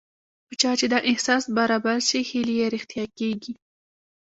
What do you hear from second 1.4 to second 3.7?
برابر شي هیلې یې رښتیا کېږي